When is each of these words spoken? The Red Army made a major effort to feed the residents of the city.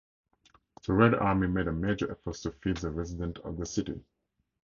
The 0.83 0.93
Red 0.93 1.13
Army 1.13 1.45
made 1.47 1.67
a 1.67 1.71
major 1.71 2.09
effort 2.11 2.33
to 2.37 2.49
feed 2.53 2.77
the 2.77 2.89
residents 2.89 3.39
of 3.41 3.57
the 3.57 3.67
city. 3.67 4.03